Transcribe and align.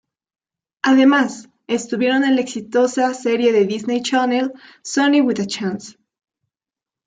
Además, 0.81 1.49
estuvieron 1.67 2.23
en 2.23 2.33
la 2.33 2.41
exitosa 2.41 3.13
serie 3.13 3.51
de 3.53 3.65
Disney 3.67 4.01
Channel, 4.01 4.51
"Sonny 4.81 5.21
with 5.21 5.39
a 5.41 5.45
Chance". 5.45 5.95